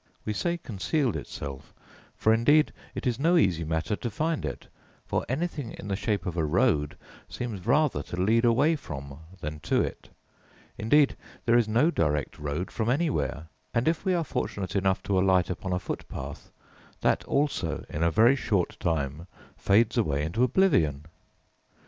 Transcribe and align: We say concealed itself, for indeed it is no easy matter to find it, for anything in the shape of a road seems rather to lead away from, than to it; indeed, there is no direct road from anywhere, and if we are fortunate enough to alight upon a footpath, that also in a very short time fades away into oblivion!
We 0.25 0.33
say 0.33 0.57
concealed 0.57 1.15
itself, 1.15 1.75
for 2.15 2.33
indeed 2.33 2.73
it 2.95 3.05
is 3.05 3.19
no 3.19 3.37
easy 3.37 3.63
matter 3.63 3.95
to 3.95 4.09
find 4.09 4.45
it, 4.45 4.65
for 5.05 5.23
anything 5.29 5.73
in 5.73 5.89
the 5.89 5.95
shape 5.95 6.25
of 6.25 6.35
a 6.35 6.43
road 6.43 6.97
seems 7.29 7.67
rather 7.67 8.01
to 8.01 8.15
lead 8.15 8.43
away 8.43 8.75
from, 8.75 9.19
than 9.41 9.59
to 9.59 9.83
it; 9.83 10.09
indeed, 10.75 11.15
there 11.45 11.55
is 11.55 11.67
no 11.67 11.91
direct 11.91 12.39
road 12.39 12.71
from 12.71 12.89
anywhere, 12.89 13.49
and 13.75 13.87
if 13.87 14.03
we 14.03 14.15
are 14.15 14.23
fortunate 14.23 14.75
enough 14.75 15.03
to 15.03 15.19
alight 15.19 15.51
upon 15.51 15.71
a 15.71 15.77
footpath, 15.77 16.49
that 17.01 17.23
also 17.25 17.85
in 17.87 18.01
a 18.01 18.09
very 18.09 18.35
short 18.35 18.79
time 18.79 19.27
fades 19.55 19.99
away 19.99 20.23
into 20.23 20.41
oblivion! 20.43 21.05